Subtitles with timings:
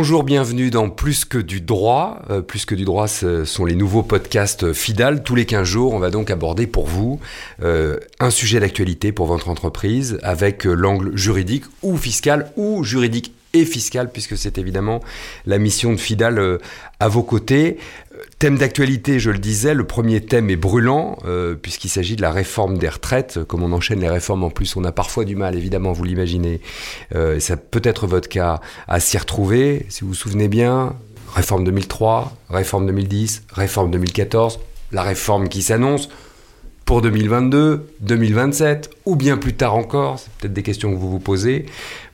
[0.00, 2.22] Bonjour, bienvenue dans Plus que du droit.
[2.30, 5.24] Euh, Plus que du droit, ce sont les nouveaux podcasts FIDAL.
[5.24, 7.18] Tous les 15 jours, on va donc aborder pour vous
[7.64, 13.34] euh, un sujet d'actualité pour votre entreprise avec euh, l'angle juridique ou fiscal ou juridique
[13.54, 15.00] et fiscal, puisque c'est évidemment
[15.46, 16.58] la mission de FIDAL euh,
[17.00, 17.78] à vos côtés.
[18.14, 22.22] Euh, thème d'actualité, je le disais, le premier thème est brûlant, euh, puisqu'il s'agit de
[22.22, 23.42] la réforme des retraites.
[23.44, 26.60] Comme on enchaîne les réformes en plus, on a parfois du mal, évidemment, vous l'imaginez,
[27.14, 29.86] euh, ça peut être votre cas, à s'y retrouver.
[29.88, 30.94] Si vous vous souvenez bien,
[31.34, 34.60] réforme 2003, réforme 2010, réforme 2014,
[34.92, 36.08] la réforme qui s'annonce
[36.84, 41.18] pour 2022, 2027 ou bien plus tard encore C'est peut-être des questions que vous vous
[41.18, 41.66] posez.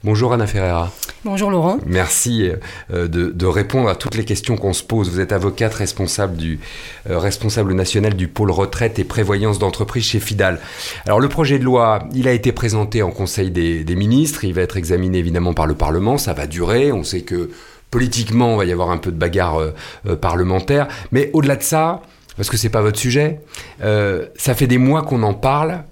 [0.02, 0.90] Bonjour Anna Ferreira.
[1.24, 1.78] Bonjour Laurent.
[1.86, 2.50] Merci
[2.92, 5.08] euh, de, de, répondre à toutes les questions qu'on se pose.
[5.10, 10.60] Vous êtes avocate euh, responsable national du pôle retraite et prévoyance d'entreprise chez Fidal.
[11.06, 14.44] Alors le projet de loi, il a été présenté en Conseil des, ministres.
[14.44, 16.18] Il va être examiné évidemment par le Parlement.
[16.18, 16.92] Ça va durer.
[16.92, 17.50] On sait que
[17.90, 19.70] politiquement, il va y avoir un peu de bagarre euh,
[20.06, 20.88] euh, parlementaire.
[21.10, 22.02] Mais au-delà de ça,
[22.36, 23.40] parce que c'est pas votre sujet.
[23.82, 25.84] Euh, ça fait des mois qu'on en parle.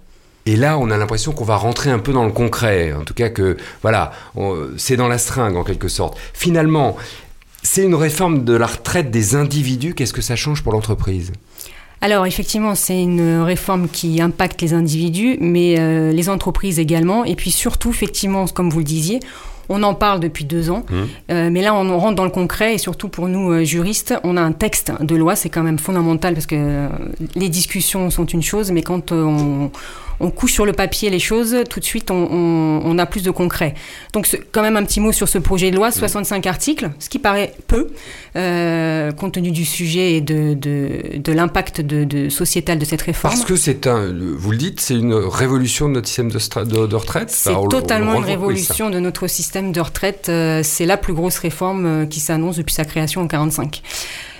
[0.46, 2.92] Et là, on a l'impression qu'on va rentrer un peu dans le concret.
[2.92, 4.12] En tout cas, que voilà,
[4.76, 6.18] c'est dans la stringue en quelque sorte.
[6.34, 6.96] Finalement,
[7.62, 9.94] c'est une réforme de la retraite des individus.
[9.94, 11.32] Qu'est-ce que ça change pour l'entreprise?
[12.00, 17.24] Alors effectivement, c'est une réforme qui impacte les individus, mais euh, les entreprises également.
[17.24, 19.20] Et puis surtout, effectivement, comme vous le disiez,
[19.68, 20.94] on en parle depuis deux ans, mmh.
[21.30, 24.36] euh, mais là on rentre dans le concret et surtout pour nous euh, juristes, on
[24.36, 26.88] a un texte de loi, c'est quand même fondamental parce que euh,
[27.34, 29.70] les discussions sont une chose, mais quand on,
[30.22, 33.22] on couche sur le papier les choses, tout de suite on, on, on a plus
[33.22, 33.74] de concret.
[34.12, 36.48] Donc quand même un petit mot sur ce projet de loi, 65 mmh.
[36.48, 37.88] articles, ce qui paraît peu,
[38.36, 43.02] euh, compte tenu du sujet et de, de, de l'impact de, de, sociétal de cette
[43.02, 43.34] réforme.
[43.34, 46.86] Parce que c'est un, vous le dites, c'est une révolution de notre système de, de,
[46.86, 50.28] de retraite C'est totalement une révolution de notre système de retraite.
[50.28, 53.82] Euh, c'est la plus grosse réforme euh, qui s'annonce depuis sa création en 1945.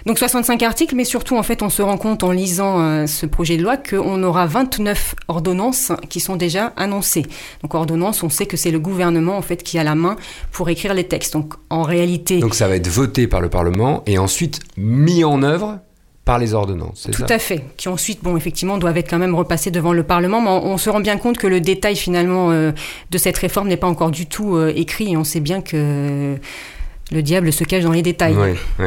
[0.07, 3.27] Donc 65 articles, mais surtout en fait on se rend compte en lisant euh, ce
[3.27, 7.27] projet de loi qu'on aura 29 ordonnances qui sont déjà annoncées.
[7.63, 10.17] Donc ordonnances, on sait que c'est le gouvernement en fait qui a la main
[10.51, 11.33] pour écrire les textes.
[11.35, 12.39] Donc en réalité.
[12.39, 15.79] Donc ça va être voté par le Parlement et ensuite mis en œuvre
[16.25, 17.09] par les ordonnances.
[17.11, 20.05] Tout ça à fait, qui ensuite, bon, effectivement, doivent être quand même repassés devant le
[20.05, 22.71] Parlement, mais on, on se rend bien compte que le détail finalement euh,
[23.11, 26.37] de cette réforme n'est pas encore du tout euh, écrit, et on sait bien que
[27.13, 28.37] le diable se cache dans les détails.
[28.79, 28.87] Oui.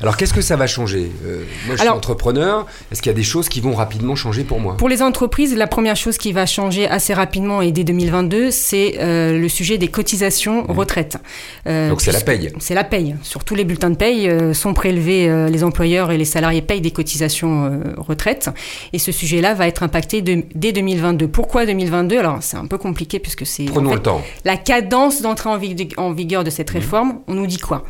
[0.00, 1.10] Alors qu'est-ce que ça va changer?
[1.24, 4.16] Euh, Moi je Alors, suis entrepreneur, est-ce qu'il y a des choses qui vont rapidement
[4.16, 4.76] changer pour moi?
[4.76, 8.96] Pour les entreprises, la première chose qui va changer assez rapidement et dès 2022, c'est
[8.98, 10.70] euh, le sujet des cotisations mmh.
[10.70, 11.18] retraite.
[11.66, 13.16] Euh, Donc c'est la paye C'est la paye.
[13.22, 16.90] Sur tous les bulletins de paye sont prélevés, les employeurs et les salariés payent des
[16.90, 18.50] cotisations retraite.
[18.92, 21.28] Et ce sujet-là va être impacté de, dès 2022.
[21.28, 23.64] Pourquoi 2022 Alors c'est un peu compliqué puisque c'est...
[23.64, 24.22] Prenons en fait, le temps.
[24.44, 27.20] La cadence d'entrée en, vig en, vigueur de cette réforme, mmh.
[27.28, 27.84] on nous dit quoi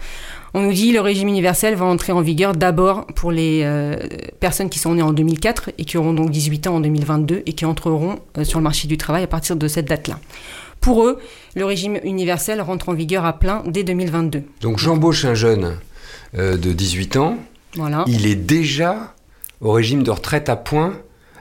[0.57, 3.97] on nous dit le régime universel va entrer en vigueur d'abord pour les euh,
[4.41, 7.53] personnes qui sont nées en 2004 et qui auront donc 18 ans en 2022 et
[7.53, 10.19] qui entreront euh, sur le marché du travail à partir de cette date-là.
[10.81, 11.19] Pour eux,
[11.55, 14.45] le régime universel rentre en vigueur à plein dès 2022.
[14.63, 15.77] Donc j'embauche un jeune
[16.39, 17.37] euh, de 18 ans.
[17.75, 18.05] Voilà.
[18.07, 19.15] Il est déjà
[19.61, 20.95] au régime de retraite à points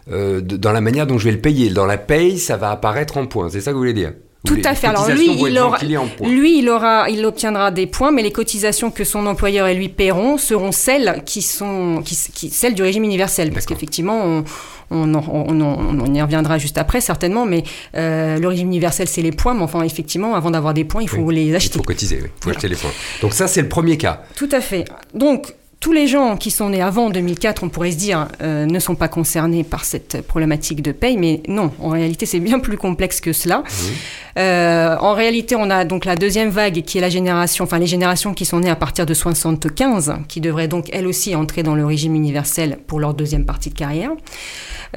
[0.07, 1.69] dans la manière dont je vais le payer.
[1.69, 3.50] Dans la paye, ça va apparaître en points.
[3.50, 4.12] C'est ça que vous voulez dire?
[4.45, 4.88] Tout à fait.
[4.88, 5.78] Alors lui, il aura,
[6.23, 9.89] lui, il aura, il obtiendra des points, mais les cotisations que son employeur et lui
[9.89, 14.44] paieront seront celles qui sont, qui, qui celles du régime universel, parce qu'effectivement, on,
[14.91, 17.63] on, on, on, y reviendra juste après certainement, mais
[17.95, 21.09] euh, le régime universel c'est les points, mais enfin effectivement, avant d'avoir des points, il
[21.09, 21.75] faut oui, les acheter.
[21.75, 22.23] Il faut cotiser, oui.
[22.25, 22.57] il faut voilà.
[22.57, 22.91] acheter les points.
[23.22, 24.23] Donc ça, c'est le premier cas.
[24.35, 24.85] Tout à fait.
[25.13, 25.53] Donc
[25.85, 28.96] tous les gens qui sont nés avant 2004, on pourrait se dire, euh, ne sont
[28.96, 33.22] pas concernés par cette problématique de paye, mais non, en réalité, c'est bien plus complexe
[33.22, 33.59] que cela.
[33.59, 34.40] Mmh.
[34.40, 37.85] Euh, en réalité, on a donc la deuxième vague qui est la génération, enfin les
[37.85, 41.75] générations qui sont nées à partir de 75, qui devraient donc elles aussi entrer dans
[41.75, 44.09] le régime universel pour leur deuxième partie de carrière.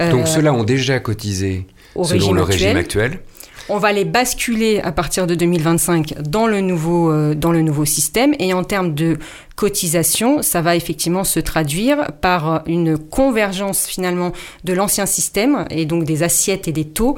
[0.01, 1.67] Euh, donc ceux-là ont déjà cotisé
[1.97, 3.21] selon régime le régime actuel.
[3.69, 7.85] On va les basculer à partir de 2025 dans le nouveau, euh, dans le nouveau
[7.85, 8.35] système.
[8.39, 9.19] Et en termes de
[9.57, 14.33] cotisation, ça va effectivement se traduire par une convergence finalement
[14.65, 17.17] de l'ancien système et donc des assiettes et des taux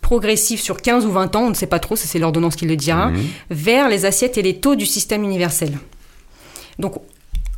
[0.00, 2.66] progressifs sur 15 ou 20 ans, on ne sait pas trop, ça c'est l'ordonnance qui
[2.66, 3.18] le dira, mmh.
[3.50, 5.76] vers les assiettes et les taux du système universel.
[6.78, 6.94] Donc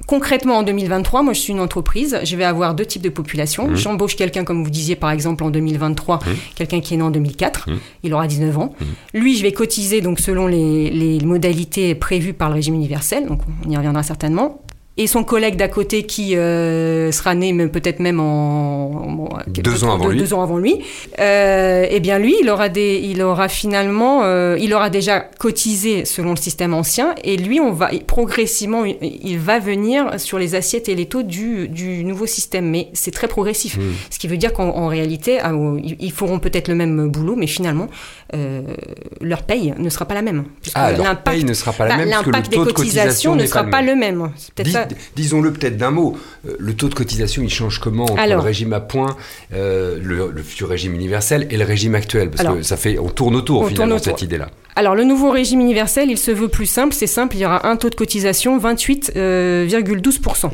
[0.06, 3.68] Concrètement, en 2023, moi je suis une entreprise, je vais avoir deux types de population.
[3.68, 3.76] Mmh.
[3.76, 6.20] J'embauche quelqu'un, comme vous disiez par exemple en 2023, mmh.
[6.54, 7.74] quelqu'un qui est né en 2004, mmh.
[8.04, 8.74] il aura 19 ans.
[9.14, 13.40] Lui, je vais cotiser donc selon les, les, modalités prévues par le régime universel, donc
[13.64, 14.62] on y reviendra certainement.
[15.00, 20.08] Et son collègue d'à côté qui euh, sera né peut-être même en, deux, ans avant
[20.08, 20.18] lui.
[20.18, 20.76] deux ans avant lui,
[21.18, 26.04] euh, eh bien lui, il aura, des, il aura finalement, euh, il aura déjà cotisé
[26.04, 30.90] selon le système ancien, et lui, on va progressivement, il va venir sur les assiettes
[30.90, 33.78] et les taux du, du nouveau système, mais c'est très progressif.
[33.78, 33.92] Hmm.
[34.10, 35.52] Ce qui veut dire qu'en réalité, ah,
[35.98, 37.88] ils feront peut-être le même boulot, mais finalement,
[38.34, 38.62] euh,
[39.22, 40.44] leur paye ne sera pas la même.
[40.74, 42.10] Ah, leur paye ne sera pas la bah, même.
[42.10, 44.30] L'impact des cotisations ne sera pas le même.
[45.16, 46.16] Disons-le peut-être d'un mot.
[46.48, 49.16] Euh, le taux de cotisation, il change comment entre le régime à points,
[49.52, 52.30] euh, le, futur régime universel et le régime actuel?
[52.30, 54.48] Parce que ça fait, on tourne autour finalement cette idée-là.
[54.76, 56.94] Alors le nouveau régime universel, il se veut plus simple.
[56.94, 60.50] C'est simple, il y aura un taux de cotisation 28,12%.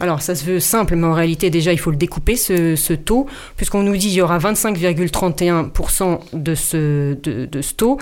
[0.00, 3.26] Alors ça se veut simple, mais en réalité déjà il faut le découper ce, taux,
[3.56, 7.98] puisqu'on nous dit qu'il y aura 25,31% de ce, de, ce taux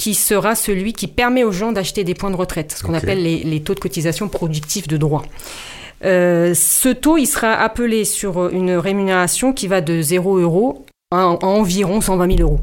[0.00, 3.22] qui sera celui qui permet aux gens d'acheter des points de retraite, ce qu'on appelle
[3.22, 5.26] les, taux de cotisation productifs de droit.
[6.06, 11.26] Euh, ce taux, il sera appelé sur une rémunération qui va de 0 euros à,
[11.44, 12.60] environ 120 000 euros.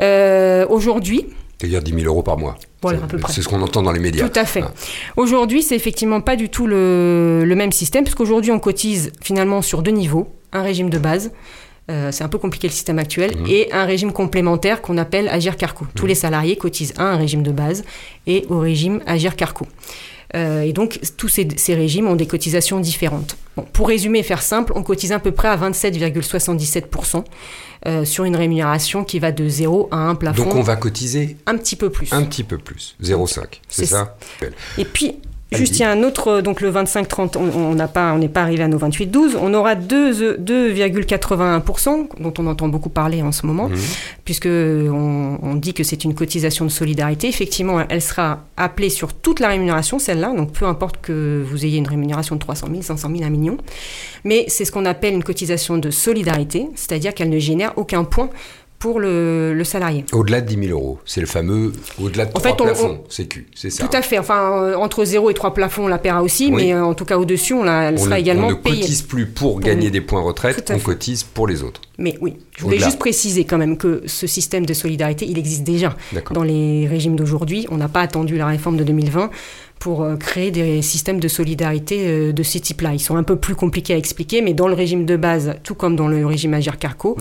[0.00, 1.26] Euh, aujourd'hui,
[1.58, 2.56] c'est-à-dire 10 000 euros par mois.
[2.82, 3.32] Voilà, à peu près.
[3.32, 4.28] C'est ce qu'on entend dans les médias.
[4.28, 4.62] Tout à fait.
[5.16, 9.90] Aujourd'hui, c'est effectivement pas du tout le, même système, puisqu'aujourd'hui, on cotise finalement sur deux
[9.90, 10.28] niveaux.
[10.52, 11.32] Un régime de base,
[11.90, 13.46] euh, c'est un peu compliqué le système actuel, mmh.
[13.48, 15.86] et un régime complémentaire qu'on appelle Agir Carco.
[15.94, 16.08] Tous mmh.
[16.08, 17.84] les salariés cotisent à un régime de base
[18.26, 19.66] et au régime Agir Carco.
[20.34, 23.36] Euh, et donc, tous ces, régimes ont des cotisations différentes.
[23.72, 27.24] pour résumer et faire simple, on cotise à peu près à 27,77%.
[27.86, 30.44] Euh, sur une rémunération qui va de 0 à un plafond.
[30.44, 32.12] Donc on va cotiser un petit peu plus.
[32.12, 34.16] Un petit peu plus, 0,5, c'est ça
[34.76, 35.20] Et puis,
[35.52, 38.64] Juste, il y a un autre, donc le 25-30, on n'est pas, on pas arrivé
[38.64, 39.36] à nos 28-12.
[39.40, 43.70] On aura 2,81%, dont on entend beaucoup parler en ce moment,
[44.24, 44.54] puisqu'on mhm.
[44.88, 47.28] puisque on, dit que c'est une cotisation de solidarité.
[47.28, 51.78] Effectivement, elle sera appelée sur toute la rémunération, celle-là, donc peu importe que vous ayez
[51.78, 53.56] une rémunération de 300 000, 500 000, 1 million.
[54.24, 58.30] Mais c'est ce qu'on appelle une cotisation de solidarité, c'est-à-dire qu'elle ne génère aucun point
[58.78, 60.04] pour le, salarié.
[60.12, 63.48] Au-delà de 10 000 euros, c'est le fameux au-delà de en 3 fait, plafonds, Sécu,
[63.54, 66.22] c'est ça Tout à fait, enfin euh, entre 0 et 3 plafonds, on la paiera
[66.22, 68.60] aussi, mais euh, en tout cas au-dessus, on la, elle sera également payée.
[68.64, 71.80] On ne cotise plus pour, gagner des points retraite, on cotise pour les autres.
[71.98, 75.62] Mais oui, je voulais juste préciser quand même que ce système de solidarité, il existe
[75.62, 75.96] déjà
[76.32, 77.66] dans les régimes d'aujourd'hui.
[77.70, 79.30] On n'a pas attendu la réforme de 2020
[79.78, 82.94] pour euh, créer des systèmes de solidarité euh, de ce type-là.
[82.94, 85.74] Ils sont un peu plus compliqués à expliquer, mais dans le régime de base, tout
[85.74, 87.16] comme dans le régime Agir Carco,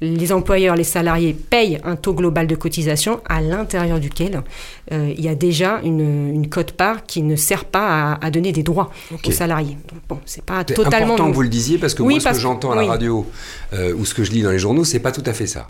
[0.00, 4.42] les employeurs, les salariés payent un taux global de cotisation à l'intérieur duquel
[4.92, 8.62] euh, il y a déjà une, une cote-part qui ne sert pas à, donner des
[8.62, 8.90] droits
[9.24, 9.76] aux salariés.
[9.90, 11.14] Donc, bon, c'est pas totalement.
[11.14, 13.26] important que vous le disiez parce que moi, ce que j'entends à la radio
[13.96, 15.66] ou ce que je lis dans les journaux, c'est pas tout à fait ça.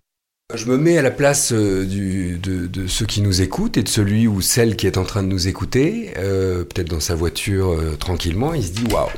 [0.54, 4.26] Je me mets à la place euh, de, ceux qui nous écoutent et de celui
[4.26, 7.96] ou celle qui est en train de nous écouter, euh, peut-être dans sa voiture euh,
[8.00, 9.10] tranquillement, il se dit waouh,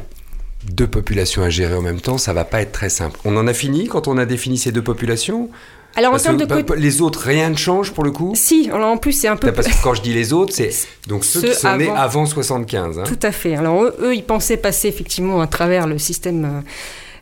[0.72, 3.20] deux populations à gérer en même temps, ça va pas être très simple.
[3.24, 5.50] On en a fini quand on a défini ces deux populations?
[5.94, 8.32] Alors en termes de bah, les autres, rien ne change pour le coup?
[8.34, 9.52] Si, en plus c'est un peu.
[9.52, 10.72] Parce que quand je dis les autres, c'est
[11.06, 12.98] donc ceux, qui sont nés avant 75.
[12.98, 13.04] Hein.
[13.04, 13.54] Tout à fait.
[13.54, 16.60] Alors eux, ils pensaient passer effectivement à travers le système euh,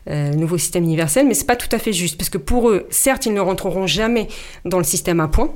[0.07, 3.25] nouveau système universel, mais c'est pas tout à fait juste, parce que pour eux, certes,
[3.25, 4.27] ils ne rentreront jamais
[4.65, 5.53] dans le système à points,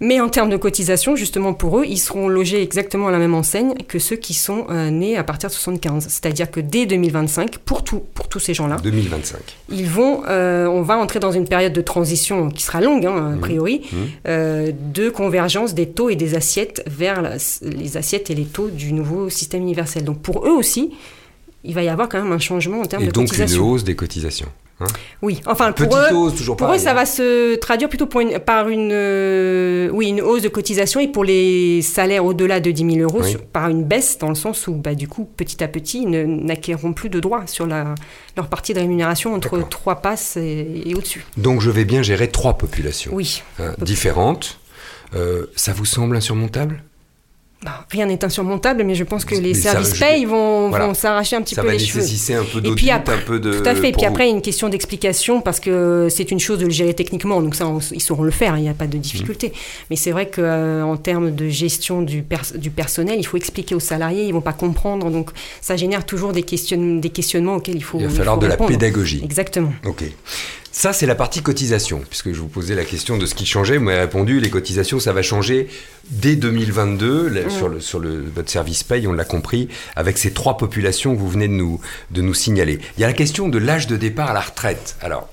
[0.00, 3.34] mais en termes de cotisation, justement pour eux, ils seront logés exactement à la même
[3.34, 6.06] enseigne que ceux qui sont euh, nés à partir de 75.
[6.08, 9.38] C'est-à-dire que dès 2025, pour, tout, pour tous ces gens-là, 2025.
[9.70, 13.16] Ils vont, euh, on va entrer dans une période de transition qui sera longue, hein,
[13.16, 13.40] a mmh.
[13.40, 14.26] priori, mmh.
[14.92, 17.22] de convergence des taux et des assiettes vers
[17.62, 20.04] les assiettes et les taux du nouveau système universel.
[20.04, 20.92] Donc pour eux aussi,
[21.64, 23.44] il va y avoir quand même un changement en termes de cotisation.
[23.44, 24.48] Et donc une hausse des cotisations.
[24.80, 24.86] Hein
[25.22, 28.90] oui, enfin pour eux, hausse, toujours pour eux, ça va se traduire plutôt par une,
[28.92, 33.22] euh, oui, une hausse de cotisation et pour les salaires au-delà de 10 000 euros,
[33.52, 36.92] par une baisse dans le sens où, bah, du coup, petit à petit, ils n'acquerront
[36.92, 37.94] plus de droits sur la,
[38.36, 41.24] leur partie de rémunération entre trois passes et, au-dessus.
[41.36, 44.58] Donc je vais bien gérer trois populations oui, hein, différentes.
[45.14, 46.82] Euh, ça vous semble insurmontable?
[47.90, 51.54] Rien n'est insurmontable, mais je pense que les services payent vont, vont s'arracher un petit
[51.54, 52.00] peu les cheveux.
[52.00, 53.60] Ça va nécessiter un peu d'audit, un peu de...
[53.60, 53.90] Tout à fait.
[53.90, 57.40] Et puis après, une question d'explication, parce que c'est une chose de le gérer techniquement,
[57.42, 59.48] donc ça, ils sauront le faire, il n'y a pas de difficulté.
[59.48, 59.52] Mmh.
[59.90, 62.24] Mais c'est vrai qu'en euh, termes de gestion du,
[62.56, 65.30] du personnel, il faut expliquer aux salariés, ils ne vont pas comprendre, donc
[65.60, 69.20] ça génère toujours des, des questionnements auxquels il faut Il va falloir de la pédagogie.
[69.24, 69.72] Exactement.
[69.84, 70.04] Ok.
[70.76, 73.76] Ça, c'est la partie cotisation, puisque je vous posais la question de ce qui changeait.
[73.76, 75.68] Vous m'avez répondu, les cotisations, ça va changer
[76.10, 77.48] dès 2022 mm.
[77.48, 81.20] sur, le, sur le, votre service paye, on l'a compris, avec ces trois populations que
[81.20, 82.80] vous venez de nous, de nous signaler.
[82.98, 84.96] Il y a la question de l'âge de départ à la retraite.
[85.00, 85.28] Alors,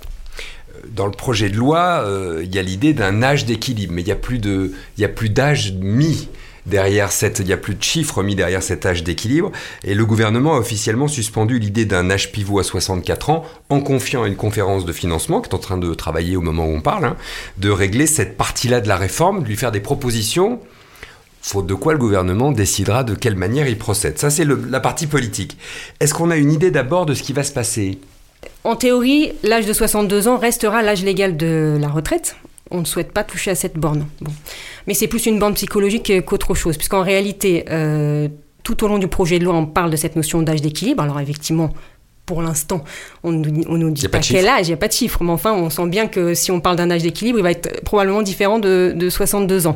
[0.75, 4.03] euh, dans le projet de loi, euh, il y a l'idée d'un âge d'équilibre, mais
[4.03, 6.29] il n'y a plus d'âge mis.
[6.65, 9.51] Derrière cette, il n'y a plus de chiffres mis derrière cet âge d'équilibre.
[9.83, 14.23] Et le gouvernement a officiellement suspendu l'idée d'un âge pivot à 64 ans en confiant
[14.23, 16.81] à une conférence de financement qui est en train de travailler au moment où on
[16.81, 17.17] parle, hein,
[17.57, 20.59] de régler cette partie-là de la réforme, de lui faire des propositions
[21.41, 24.17] faute de quoi le gouvernement décidera de quelle manière il procède.
[24.19, 25.57] Ça, c'est la partie politique.
[25.99, 27.99] Est-ce qu'on a une idée d'abord de ce qui va se passer?
[28.63, 32.35] En théorie, l'âge de 62 ans restera l'âge légal de la retraite.
[32.71, 34.07] On ne souhaite pas toucher à cette borne.
[34.87, 38.27] Mais c'est plus une borne psychologique qu'autre chose, puisqu'en réalité, euh,
[38.63, 41.03] tout au long du projet de loi, on parle de cette notion d'âge d'équilibre.
[41.03, 41.71] Alors effectivement,
[42.25, 42.83] pour l'instant,
[43.23, 45.53] on ne nous dit pas, quel âge, il n'y a pas de chiffre, mais enfin,
[45.53, 48.59] on sent bien que si on parle d'un âge d'équilibre, il va être probablement différent
[48.59, 49.75] de, 62 ans.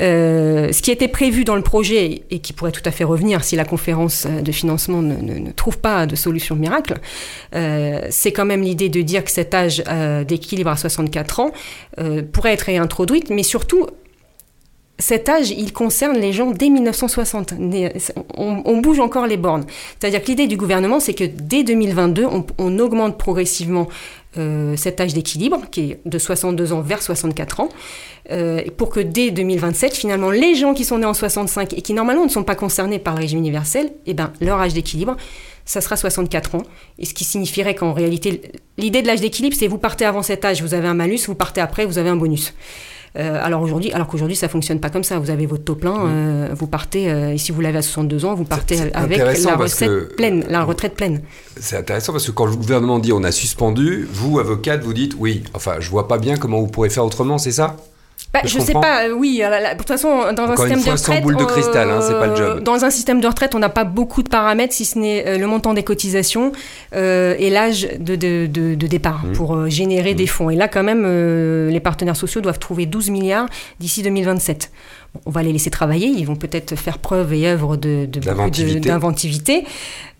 [0.00, 3.44] Euh, ce qui était prévu dans le projet et qui pourrait tout à fait revenir
[3.44, 6.94] si la conférence de financement ne, trouve pas de solution miracle,
[7.54, 11.50] euh, c'est quand même l'idée de dire que cet âge euh, d'équilibre à 64 ans
[12.32, 13.86] pourrait être réintroduite, mais surtout
[14.98, 17.54] cet âge, il concerne les gens dès 1960.
[18.36, 19.64] On, bouge encore les bornes.
[19.98, 22.26] C'est-à-dire que l'idée du gouvernement, c'est que dès 2022,
[22.58, 23.88] on, augmente progressivement
[24.38, 27.68] euh, cet âge d'équilibre, qui est de 62 ans vers 64 ans,
[28.30, 31.92] euh, pour que dès 2027, finalement, les gens qui sont nés en 65 et qui
[31.92, 35.16] normalement ne sont pas concernés par le régime universel, eh ben, leur âge d'équilibre,
[35.66, 36.62] ça sera 64 ans.
[36.98, 38.40] Et ce qui signifierait qu'en réalité,
[38.78, 41.34] l'idée de l'âge d'équilibre, c'est vous partez avant cet âge, vous avez un malus, vous
[41.34, 42.54] partez après, vous avez un bonus.
[43.16, 45.18] Euh, alors aujourd'hui, alors qu'aujourd'hui ça fonctionne pas comme ça.
[45.18, 47.10] Vous avez votre taux plein, euh, vous partez.
[47.10, 50.64] Euh, et si vous l'avez à 62 ans, vous partez avec la retraite pleine, la
[50.64, 51.22] retraite pleine.
[51.58, 55.14] C'est intéressant parce que quand le gouvernement dit on a suspendu, vous avocate vous dites
[55.18, 55.44] oui.
[55.54, 57.76] Enfin, je vois pas bien comment vous pourrez faire autrement, c'est ça?
[58.32, 59.40] Bah, je, sais pas, euh, oui.
[59.40, 61.22] de toute façon, dans un système de retraite.
[61.22, 62.62] boule de cristal, hein, c'est pas le job.
[62.62, 65.38] Dans un système de retraite, on n'a pas beaucoup de paramètres, si ce n'est euh,
[65.38, 66.52] le montant des cotisations
[66.94, 69.32] euh, et l'âge de, de, de, départ mmh.
[69.32, 70.16] pour générer mmh.
[70.16, 70.50] des fonds.
[70.50, 71.06] Et là, quand même,
[71.68, 73.46] les partenaires sociaux doivent trouver 12 milliards
[73.80, 74.70] d'ici 2027
[75.24, 79.64] on va les laisser travailler, ils vont peut-être faire preuve et œuvre de, d'inventivité.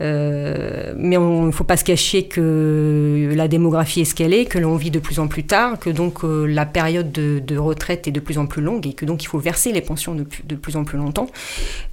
[0.02, 4.44] Euh, mais il ne faut pas se cacher que la démographie est ce qu'elle est,
[4.44, 8.06] que l'on vit de plus en plus tard, que donc euh, la période de, retraite
[8.06, 10.54] est de plus en plus longue et que donc il faut verser les pensions de,
[10.54, 11.28] plus en plus longtemps,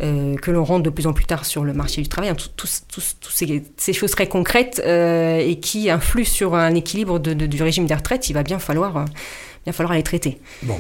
[0.02, 2.34] euh, que l'on rentre de plus en plus tard sur le marché du travail.
[2.58, 2.70] Toutes
[3.30, 8.30] ces, ces, choses très concrètes et qui influent sur un équilibre du régime des retraites,
[8.30, 9.06] il va bien falloir
[9.66, 10.40] il va falloir les traiter.
[10.64, 10.78] Bon,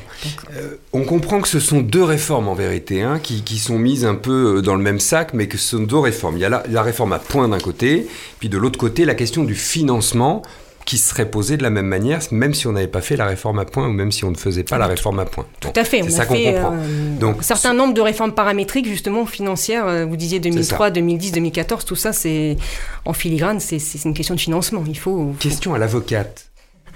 [0.51, 4.03] euh, on comprend que ce sont deux réformes en vérité, hein, qui, qui, sont mises
[4.03, 6.35] un peu euh, dans le même sac, mais que ce sont deux réformes.
[6.35, 8.07] Il y a la, la réforme à point d'un côté,
[8.39, 10.41] puis de l'autre côté, la question du financement
[10.83, 13.57] qui serait posée de la même manière, même si on n'avait pas fait la réforme
[13.59, 15.45] à point ou même si on ne faisait pas la réforme à point.
[15.61, 16.03] Tout à fait.
[16.03, 16.73] C'est ça qu'on comprend.
[16.73, 20.05] Euh, Donc, un certain nombre de réformes paramétriques, justement, financières.
[20.05, 22.57] Vous disiez 2003, 2010, 2014, tout ça, c'est
[23.05, 24.83] en filigrane, c'est une question de financement.
[24.85, 25.33] Il faut.
[25.39, 26.49] Question à l'avocate.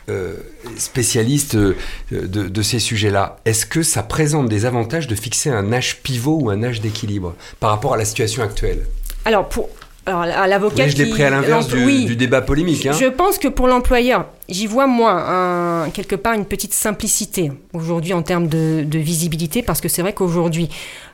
[0.09, 0.35] Euh,
[0.77, 1.75] spécialiste euh,
[2.11, 6.49] de, ces sujets-là, est-ce que ça présente des avantages de fixer un âge pivot ou
[6.49, 8.85] un âge d'équilibre par rapport à la situation actuelle?
[9.25, 9.67] Alors, pour,
[10.07, 10.87] alors, l'avocat.
[10.87, 12.85] je l'ai pris à l'inverse du, débat polémique.
[12.85, 12.93] Hein.
[12.93, 18.21] Je pense que pour l'employeur, j'y vois moi quelque part une petite simplicité aujourd'hui en
[18.21, 20.69] termes de, visibilité, parce que c'est vrai qu'aujourd'hui,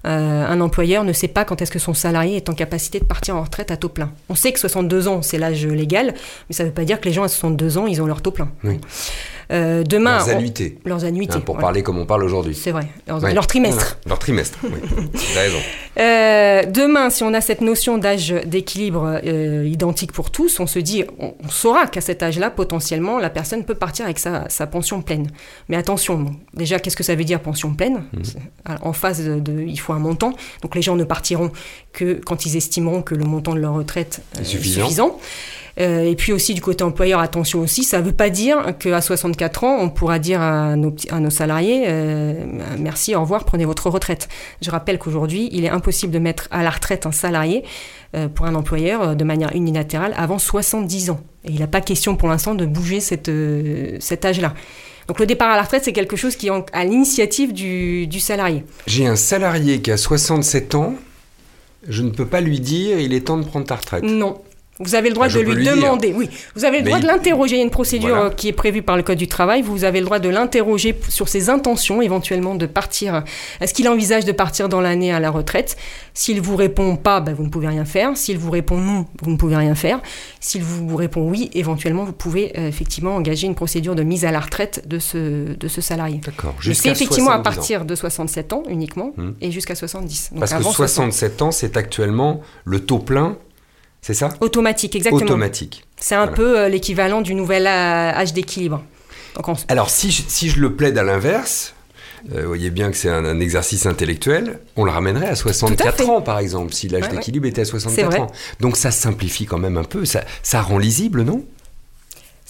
[0.05, 3.05] euh, un employeur ne sait pas quand est-ce que son salarié est en capacité de
[3.05, 4.11] partir en retraite à taux plein.
[4.29, 6.13] On sait que 62 ans, c'est l'âge légal,
[6.49, 8.21] mais ça ne veut pas dire que les gens à 62 ans, ils ont leur
[8.21, 8.51] taux plein.
[8.63, 8.79] Oui.
[9.51, 10.77] Euh, demain, leurs annuités.
[10.85, 11.35] leurs annuités.
[11.35, 12.55] Hein, pour parler comme on parle aujourd'hui.
[12.55, 12.87] C'est vrai.
[13.07, 13.97] Leur, trimestre.
[14.07, 14.69] Leur trimestre, oui.
[15.35, 15.57] raison.
[15.99, 20.79] Euh, demain, si on a cette notion d'âge d'équilibre euh, identique pour tous, on se
[20.79, 25.27] dit, on, saura qu'à cet âge-là, potentiellement, la personne peut partir avec sa, pension pleine.
[25.69, 28.75] Mais attention, déjà, qu'est-ce que ça veut dire pension pleine mmh.
[28.81, 30.33] En phase de, il faut un montant.
[30.61, 31.51] Donc les gens ne partiront
[31.91, 35.19] que quand ils estimeront que le montant de leur retraite est suffisant.
[35.79, 39.01] Euh, et puis aussi du côté employeur, attention aussi, ça ne veut pas dire qu'à
[39.01, 42.45] 64 ans, on pourra dire à nos, à nos salariés euh,
[42.77, 44.29] merci, au revoir, prenez votre retraite.
[44.61, 47.63] Je rappelle qu'aujourd'hui, il est impossible de mettre à la retraite un salarié
[48.15, 51.19] euh, pour un employeur de manière unilatérale avant 70 ans.
[51.45, 53.31] Et il n'a pas question pour l'instant de bouger cette,
[53.99, 54.53] cet âge-là.
[55.07, 58.19] Donc le départ à la retraite, c'est quelque chose qui est à l'initiative du, du
[58.19, 58.63] salarié.
[58.87, 60.95] J'ai un salarié qui a 67 ans,
[61.87, 64.03] je ne peux pas lui dire il est temps de prendre ta retraite.
[64.03, 64.41] Non,
[64.79, 66.29] vous avez le droit de lui, demander, oui.
[66.55, 67.55] Vous avez le droit de l'interroger.
[67.55, 69.61] Il y a une procédure euh, qui est prévue par le Code du travail.
[69.61, 73.23] Vous avez le droit de l'interroger sur ses intentions, éventuellement de partir.
[73.61, 75.77] Est-ce qu'il envisage de partir dans l'année à la retraite?
[76.15, 78.17] S'il vous répond pas, ben, vous ne pouvez rien faire.
[78.17, 80.01] S'il vous répond non, vous ne pouvez rien faire.
[80.39, 84.31] S'il vous répond oui, éventuellement, vous pouvez euh, effectivement engager une procédure de mise à
[84.31, 86.19] la retraite de ce, de ce salarié.
[86.25, 86.55] D'accord.
[86.61, 89.31] C'est effectivement à partir de 67 ans uniquement hmm.
[89.39, 90.31] et jusqu'à 70.
[90.39, 93.37] Parce que 67 ans, c'est actuellement le taux plein
[94.03, 94.29] c'est ça?
[94.41, 95.23] Automatique, exactement.
[95.23, 95.85] Automatique.
[95.97, 98.83] C'est un peu euh, l'équivalent du nouvel âge d'équilibre.
[99.69, 101.73] Alors, si je, si je le plaide à l'inverse,
[102.33, 104.59] Euh, vous voyez bien que c'est un, exercice intellectuel.
[104.77, 108.31] On le ramènerait à 64 ans, par exemple, si l'âge d'équilibre était à 64 ans.
[108.61, 110.05] Donc ça simplifie quand même un peu.
[110.05, 111.43] Ça, ça rend lisible, non?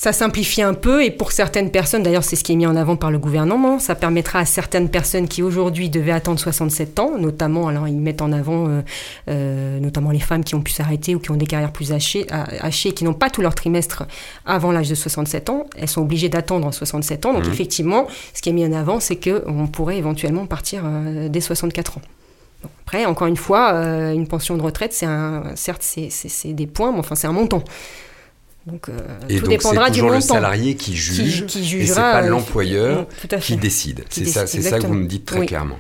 [0.04, 2.76] Ça simplifie un peu et pour certaines personnes, d'ailleurs c'est ce qui est mis en
[2.76, 7.18] avant par le gouvernement, ça permettra à certaines personnes qui aujourd'hui devaient attendre 67 ans,
[7.18, 8.82] notamment, alors ils mettent en avant euh,
[9.30, 12.28] euh, notamment les femmes qui ont pu s'arrêter ou qui ont des carrières plus hachées,
[12.30, 14.04] hachées qui n'ont pas tout leur trimestre
[14.46, 17.34] avant l'âge de 67 ans, elles sont obligées d'attendre 67 ans.
[17.34, 17.52] Donc mmh.
[17.52, 22.00] effectivement, ce qui est mis en avant, c'est qu'on pourrait éventuellement partir euh, dès 64
[22.00, 22.02] ans.
[22.84, 23.72] après, encore une fois,
[24.12, 25.08] une pension de retraite, c'est
[25.56, 27.64] certes c'est des points, mais enfin c'est un montant.
[28.66, 28.94] Donc, euh,
[29.28, 32.30] et tout donc dépendra toujours le salarié qui juge, qui, qui et c'est pas euh,
[32.30, 33.08] l'employeur
[33.42, 34.06] qui décide.
[34.10, 35.80] C'est ça, c'est ça que vous me dites très clairement.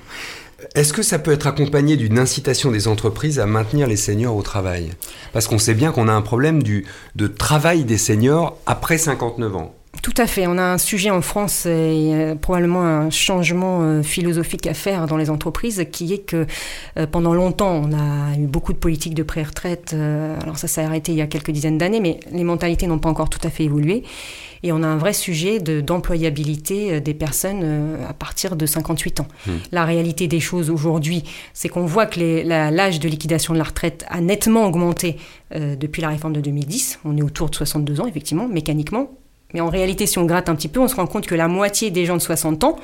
[0.75, 4.41] Est-ce que ça peut être accompagné d'une incitation des entreprises à maintenir les seniors au
[4.41, 4.91] travail?
[5.33, 6.85] Parce qu'on sait bien qu'on a un problème du,
[7.15, 9.75] de travail des seniors après 59 ans.
[10.01, 10.47] Tout à fait.
[10.47, 15.17] On a un sujet en France et probablement un changement euh, philosophique à faire dans
[15.17, 16.45] les entreprises qui est que
[16.97, 19.93] euh, pendant longtemps, on a eu beaucoup de politiques de pré-retraite.
[19.93, 22.99] Euh, alors ça s'est arrêté il y a quelques dizaines d'années, mais les mentalités n'ont
[22.99, 24.03] pas encore tout à fait évolué.
[24.63, 29.27] Et on a un vrai sujet d'employabilité des personnes à partir de 58 ans.
[29.45, 29.51] Hmm.
[29.73, 31.23] La réalité des choses aujourd'hui,
[31.53, 35.17] c'est qu'on voit que l'âge de liquidation de la retraite a nettement augmenté
[35.53, 36.99] depuis la réforme de 2010.
[37.03, 39.09] On est autour de 62 ans, effectivement, mécaniquement
[39.53, 41.47] mais en réalité, si on gratte un petit peu, on se rend compte que la
[41.47, 42.77] moitié des gens de 60 ans,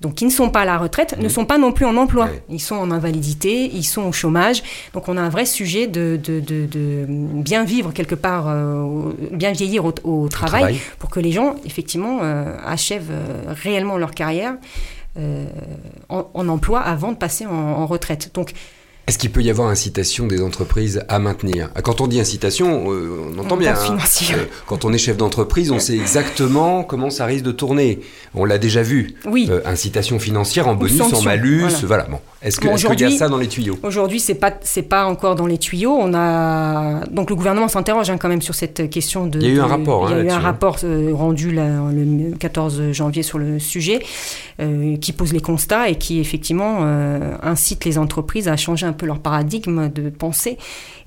[0.00, 2.28] donc qui ne sont pas à la retraite, ne sont pas non plus en emploi.
[2.50, 4.62] Ils sont en invalidité, ils sont au chômage.
[4.92, 9.84] Donc on a un vrai sujet de, de, bien vivre quelque part, euh, bien vieillir
[9.84, 14.56] au, travail, pour que les gens, effectivement, euh, achèvent euh, réellement leur carrière
[16.08, 18.32] en, emploi avant de passer en, en retraite.
[18.34, 18.52] Donc
[19.06, 23.32] est-ce qu'il peut y avoir incitation des entreprises à maintenir Quand on dit incitation, euh,
[23.34, 23.74] on entend bien.
[23.74, 23.98] Hein.
[24.32, 28.00] Euh, quand on est chef d'entreprise, on sait exactement comment ça risque de tourner.
[28.34, 29.16] On l'a déjà vu.
[29.26, 29.48] Oui.
[29.50, 32.04] Euh, incitation financière en bonus, en malus, voilà.
[32.04, 32.18] Bon.
[32.40, 33.78] Est-ce qu'il y a ça dans les tuyaux?
[33.82, 35.96] Aujourd'hui, c'est pas c'est pas encore dans les tuyaux.
[35.98, 39.38] On a donc le gouvernement s'interroge hein, quand même sur cette question de.
[39.38, 40.10] Il y a eu un rapport.
[40.10, 40.78] il y a eu un hein, rapport
[41.12, 44.00] rendu le 14 janvier sur le sujet
[45.00, 46.86] qui pose les constats et qui effectivement
[47.42, 50.58] incite les entreprises à changer un peu leur paradigme de pensée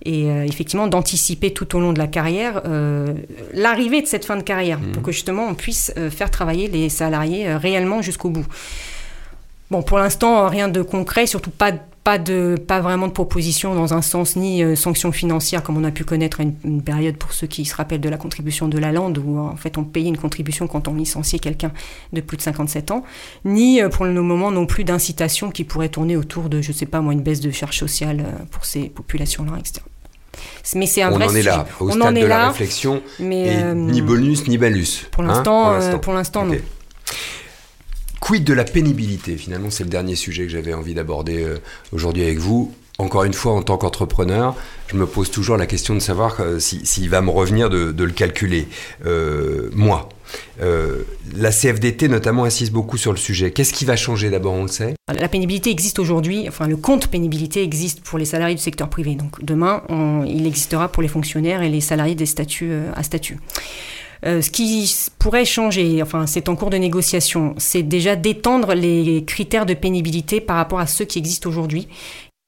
[0.06, 3.13] et euh, effectivement d'anticiper tout au long de la carrière euh,
[3.54, 4.91] l'arrivée de cette fin de carrière mmh.
[4.91, 8.45] pour que justement on puisse euh, faire travailler les salariés réellement jusqu'au bout.
[9.69, 11.73] Bon, pour l'instant, rien de concret, surtout pas
[12.08, 15.84] pas, de, pas vraiment de proposition dans un sens ni euh, sanction financière comme on
[15.84, 18.78] a pu connaître à une, période pour ceux qui se rappellent de la contribution de
[18.78, 21.74] la lande où en fait on payait une contribution quand on licenciait quelqu'un
[22.13, 23.04] de plus de 57 ans,
[23.43, 26.86] ni euh, pour le moment non plus d'incitation qui pourrait tourner autour de, je sais
[26.86, 29.82] pas moi, une baisse de charges sociales euh, pour ces populations-là, etc.
[30.76, 34.02] Mais c'est un on en est là, au on stade de la réflexion, mais ni
[34.02, 35.10] bonus ni balus.
[35.12, 36.56] Pour l'instant, hein, pour l'instant, non.
[38.19, 41.58] Quid de la pénibilité Finalement, c'est le dernier sujet que j'avais envie d'aborder euh,
[41.91, 42.73] aujourd'hui avec vous.
[42.99, 44.56] Encore une fois, en tant qu'entrepreneur,
[44.88, 48.12] je me pose toujours la question de savoir euh, s'il va me revenir de, le
[48.12, 48.67] calculer.
[49.06, 50.10] Euh, moi,
[50.60, 53.51] la CFDT notamment insiste beaucoup sur le sujet.
[53.51, 54.95] Qu'est-ce qui va changer d'abord, on le sait?
[55.08, 59.15] La pénibilité existe aujourd'hui, enfin le compte pénibilité existe pour les salariés du secteur privé.
[59.15, 59.84] Donc demain,
[60.27, 63.38] il existera pour les fonctionnaires et les salariés des statuts à statut.
[64.25, 69.23] Euh, ce qui pourrait changer, enfin c'est en cours de négociation, c'est déjà d'étendre les
[69.25, 71.88] critères de pénibilité par rapport à ceux qui existent aujourd'hui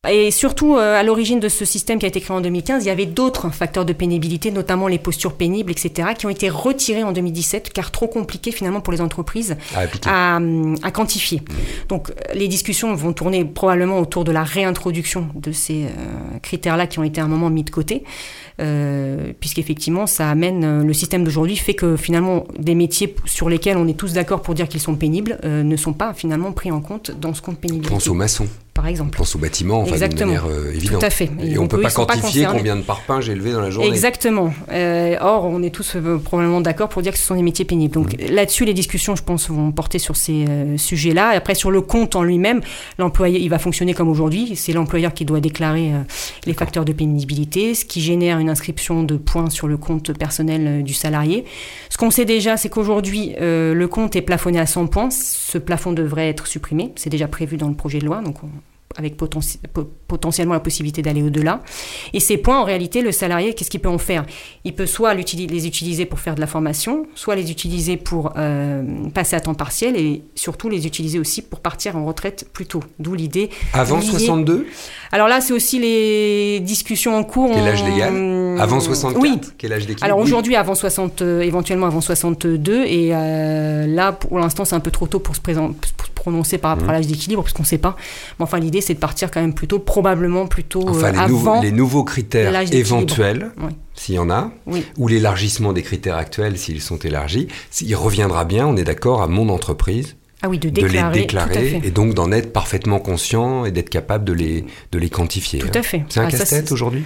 [0.07, 2.87] et surtout, euh, à l'origine de ce système qui a été créé en 2015, il
[2.87, 7.03] y avait d'autres facteurs de pénibilité, notamment les postures pénibles, etc., qui ont été retirés
[7.03, 9.57] en 2017, car trop compliqués finalement pour les entreprises
[10.05, 10.39] à,
[10.83, 11.41] à, quantifier.
[11.89, 16.99] Donc les discussions vont tourner probablement autour de la réintroduction de ces euh, critères-là qui
[16.99, 18.05] ont été à un moment mis de côté,
[18.61, 23.75] euh, puisqu'effectivement, ça amène, euh, le système d'aujourd'hui fait que finalement, des métiers sur lesquels
[23.75, 26.79] on est tous d'accord pour dire qu'ils sont pénibles ne sont pas finalement pris en
[26.79, 27.93] compte dans ce compte pénibilité.
[27.93, 28.47] Pense aux maçons
[28.79, 29.17] par exemple.
[29.17, 31.01] Pense au bâtiment, enfin, de manière euh, évidente.
[31.01, 31.29] Tout à fait.
[31.43, 33.89] Et, on ne peut pas quantifier combien de parpaings j'ai levé dans la journée.
[33.89, 34.53] Exactement.
[34.71, 37.65] Euh, or, on est tous euh, probablement d'accord pour dire que ce sont des métiers
[37.65, 37.93] pénibles.
[37.93, 40.45] Donc là-dessus, les discussions, je pense, vont porter sur ces
[40.77, 41.31] sujets-là.
[41.35, 42.61] Après, sur le compte en lui-même,
[42.97, 44.55] l'employé, il va fonctionner comme aujourd'hui.
[44.55, 45.91] C'est l'employeur qui doit déclarer
[46.45, 50.85] les facteurs de pénibilité, ce qui génère une inscription de points sur le compte personnel
[50.85, 51.43] du salarié.
[51.89, 55.09] Ce qu'on sait déjà, c'est qu'aujourd'hui, le compte est plafonné à 100 points.
[55.09, 56.93] Ce plafond devrait être supprimé.
[56.95, 58.21] C'est déjà prévu dans le projet de loi.
[58.21, 58.47] Donc, on,
[58.97, 59.15] avec
[60.07, 61.61] potentiellement la possibilité d'aller au-delà.
[62.13, 64.25] Et ces points, en réalité, le salarié, qu'est-ce qu'il peut en faire?
[64.63, 68.83] Il peut soit les utiliser pour faire de la formation, soit les utiliser pour euh,
[69.13, 72.83] passer à temps partiel et surtout les utiliser aussi pour partir en retraite plus tôt.
[72.97, 73.49] D'où l'idée.
[73.73, 74.65] Avant 62
[75.11, 77.51] Alors là, c'est aussi les discussions en cours.
[77.53, 78.59] Quel âge légal?
[78.59, 79.39] Avant 64 Oui.
[79.57, 82.85] Quel âge Alors aujourd'hui, avant 60, euh, éventuellement avant 62.
[82.85, 85.41] Et euh, là, pour l'instant, c'est un peu trop tôt pour se,
[86.19, 87.95] prononcer par rapport à l'âge d'équilibre, parce qu'on ne sait pas.
[88.37, 91.71] Mais enfin, l'idée, c'est de partir quand même plutôt, probablement plutôt enfin, les, avant les
[91.71, 93.51] nouveaux critères éventuels,
[93.95, 94.51] s'il y en a,
[94.97, 97.47] ou l'élargissement des critères actuels, s'ils sont élargis,
[97.81, 101.81] il reviendra bien, on est d'accord, à mon entreprise ah oui, de, déclarer, les déclarer
[101.83, 105.59] et donc d'en être parfaitement conscient et d'être capable de les, de les quantifier.
[105.59, 106.03] Tout à fait.
[106.07, 107.03] C'est un ah, casse-tête aujourd'hui?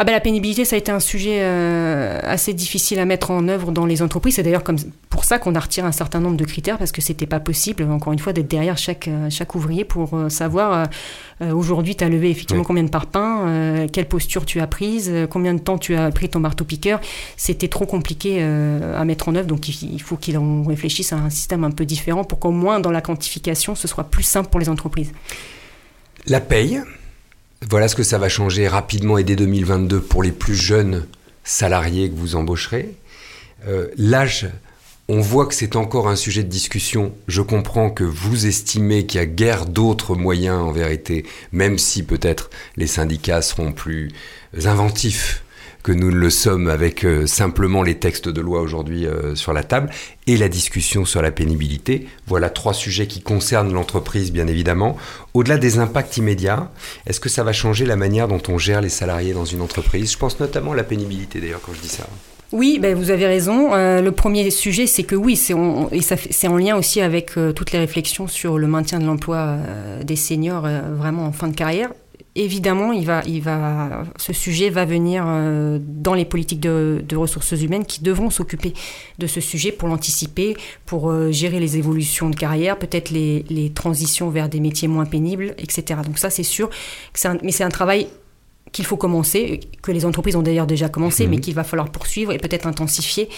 [0.00, 3.48] Ah ben, la pénibilité, ça a été un sujet euh, assez difficile à mettre en
[3.48, 4.36] œuvre dans les entreprises.
[4.36, 4.76] C'est d'ailleurs comme
[5.10, 7.82] pour ça qu'on a retiré un certain nombre de critères parce que c'était pas possible,
[7.82, 10.86] encore une fois, d'être derrière chaque, euh, chaque ouvrier pour euh, savoir
[11.52, 15.60] aujourd'hui tu as levé effectivement combien de parpaings, quelle posture tu as prise, combien de
[15.60, 17.00] temps tu as pris ton marteau-piqueur.
[17.36, 21.62] C'était trop compliqué à mettre en œuvre, donc il, faut qu'ils réfléchissent à un système
[21.62, 24.68] un peu différent pour qu'au moins dans la quantification, ce soit plus simple pour les
[24.68, 25.12] entreprises.
[26.26, 26.82] La paye,
[27.68, 31.06] voilà ce que ça va changer rapidement et dès 2022 pour les plus jeunes
[31.44, 32.94] salariés que vous embaucherez.
[33.66, 34.48] Euh, l'âge,
[35.08, 37.14] on voit que c'est encore un sujet de discussion.
[37.26, 42.02] Je comprends que vous estimez qu'il y a guère d'autres moyens en vérité, même si
[42.02, 44.12] peut-être les syndicats seront plus
[44.64, 45.42] inventifs
[45.82, 49.52] que nous ne le sommes avec euh, simplement les textes de loi aujourd'hui euh, sur
[49.52, 49.90] la table
[50.26, 52.06] et la discussion sur la pénibilité.
[52.26, 54.96] Voilà trois sujets qui concernent l'entreprise, bien évidemment.
[55.34, 56.70] Au-delà des impacts immédiats,
[57.06, 60.12] est-ce que ça va changer la manière dont on gère les salariés dans une entreprise?
[60.12, 62.06] Je pense notamment à la pénibilité d'ailleurs quand je dis ça.
[62.50, 63.74] Oui, ben vous avez raison.
[63.74, 68.26] Euh, le premier sujet, c'est que oui, c'est en lien aussi avec toutes les réflexions
[68.26, 69.58] sur le maintien de l'emploi
[70.02, 71.90] des seniors vraiment en fin de carrière
[72.38, 77.52] évidemment, il va, il va, ce sujet va venir euh, dans les politiques de, ressources
[77.52, 78.74] humaines qui devront s'occuper
[79.18, 83.70] de ce sujet pour l'anticiper, pour euh, gérer les évolutions de carrière, peut-être les, les,
[83.70, 86.00] transitions vers des métiers moins pénibles, etc.
[86.04, 86.70] Donc ça, c'est sûr.
[87.42, 88.08] mais c'est un travail
[88.72, 91.42] qu'il faut commencer, que les entreprises ont d'ailleurs déjà commencé, mais mhm.
[91.42, 93.28] qu'il va falloir poursuivre et peut-être intensifier.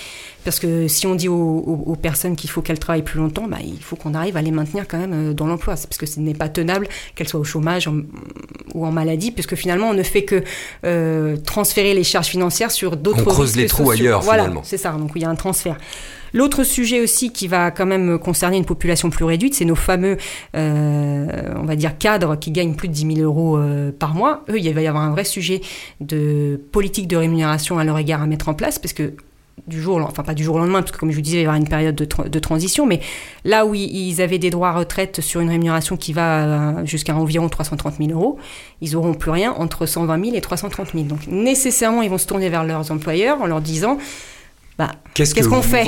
[0.45, 3.83] Parce que si on dit aux, personnes qu'il faut qu'elles travaillent plus longtemps, bah, il
[3.83, 5.75] faut qu'on arrive à les maintenir quand même euh, dans l'emploi.
[5.75, 7.89] Parce que ce n'est pas tenable qu'elles soient au chômage
[8.75, 10.43] ou en maladie, puisque finalement on ne fait que
[10.85, 13.23] euh, transférer les charges financières sur d'autres...
[13.27, 14.63] On creuse les trous ailleurs voilà, finalement.
[14.65, 15.77] c'est ça, donc il y a un transfert.
[16.33, 20.17] L'autre sujet aussi qui va quand même concerner une population plus réduite, c'est nos fameux,
[20.55, 24.45] euh, on va dire, cadres qui gagnent plus de 10 000 euros euh, par mois.
[24.49, 25.61] Eux, il va y avoir un vrai sujet
[26.01, 29.15] de politique de rémunération à leur égard à mettre en place, parce que
[29.67, 31.41] du jour, enfin pas du jour au lendemain, parce que comme je vous disais, il
[31.41, 33.01] va y avoir une période de, transition, mais
[33.45, 37.15] là où ils avaient des droits à retraite sur une rémunération qui va euh, jusqu'à
[37.15, 38.39] environ 330 000 euros,
[38.81, 41.05] ils n'auront plus rien entre 120 000 et 330 000.
[41.05, 43.99] Donc nécessairement, ils vont se tourner vers leurs employeurs en leur disant
[44.79, 45.87] bah, qu'est-ce qu'on fait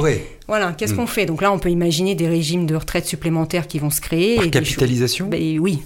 [0.48, 0.96] Voilà, qu'est-ce hmm.
[0.96, 1.24] qu'on fait?
[1.24, 4.36] Donc là, on peut imaginer des régimes de retraite supplémentaires qui vont se créer.
[4.36, 5.28] Par capitalisation?
[5.28, 5.82] Bah, Oui,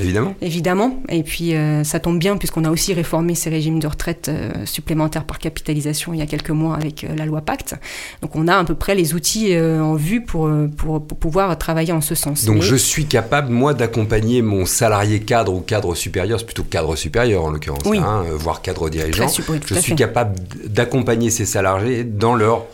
[0.00, 0.34] Évidemment.
[0.40, 1.02] Évidemment.
[1.08, 4.64] Et puis, euh, ça tombe bien puisqu'on a aussi réformé ces régimes de retraite euh,
[4.64, 7.74] supplémentaires par capitalisation il y a quelques mois avec euh, la loi Pacte.
[8.22, 12.00] Donc, on a à peu près les outils en vue pour, pour, pouvoir travailler en
[12.00, 12.44] ce sens.
[12.44, 16.96] Donc, je suis capable, moi, d'accompagner mon salarié cadre ou cadre supérieur, c'est plutôt cadre
[16.96, 19.26] supérieur en l'occurrence, hein, voire cadre dirigeant.
[19.66, 20.36] je suis capable
[20.66, 22.66] d'accompagner ces salariés dans leur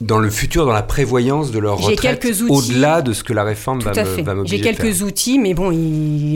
[0.00, 3.80] dans le futur, dans la prévoyance de leur retraite, au-delà de ce que la réforme
[3.80, 3.92] va,
[4.34, 5.70] me, J'ai quelques outils, mais bon,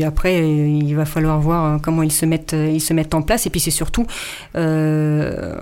[0.06, 3.22] après, il va falloir voir euh, comment ils se mettent, euh, ils se mettent en
[3.22, 3.46] place.
[3.46, 4.06] Et puis c'est surtout,
[4.56, 5.56] euh,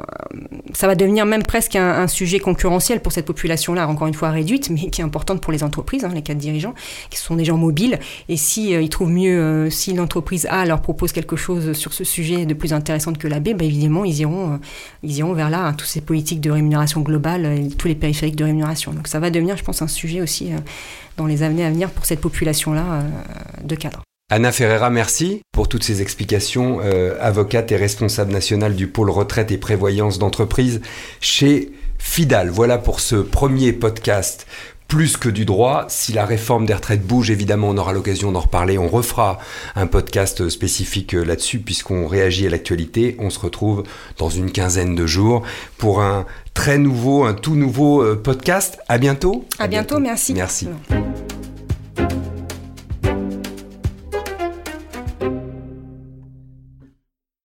[0.72, 4.70] ça va devenir même presque un, sujet concurrentiel pour cette population-là, encore une fois réduite,
[4.70, 6.74] mais qui est importante pour les entreprises, hein, les cadres dirigeants,
[7.11, 7.98] qui sont des gens mobiles.
[8.28, 12.44] Et si ils trouvent mieux, si l'entreprise A leur propose quelque chose sur ce sujet
[12.44, 14.61] de plus intéressant que la B, bah, évidemment, ils iront,
[15.02, 18.92] ils iront vers là, hein, toutes ces politiques de rémunération globale, les périphériques de rémunération.
[18.92, 20.59] Donc ça va devenir, je pense, un sujet aussi euh,
[21.16, 23.03] dans les années à venir pour cette population-là euh,
[23.62, 24.03] de cadres.
[24.31, 26.81] Anna Ferreira, merci pour toutes ces explications.
[26.83, 30.81] Euh, avocate et responsable nationale du pôle retraite et prévoyance d'entreprise
[31.20, 32.49] chez Fidal.
[32.49, 34.47] Voilà pour ce premier podcast
[34.94, 35.87] plus que du droit.
[35.88, 38.78] Si la réforme des retraites bouge, évidemment, on aura l'occasion d'en reparler.
[38.78, 39.40] On refera
[39.74, 43.16] un podcast spécifique là-dessus puisqu'on réagit à l'actualité.
[43.18, 43.83] On se retrouve
[44.18, 45.42] dans une quinzaine de jours
[45.78, 48.78] pour un très nouveau, un tout nouveau euh, podcast.
[48.87, 49.44] À bientôt.
[49.59, 50.33] À, bientôt, merci.
[50.33, 50.68] Merci.